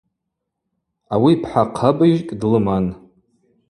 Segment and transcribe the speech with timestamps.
[1.13, 2.85] Ауи пхӏа хъабыжькӏ длыман.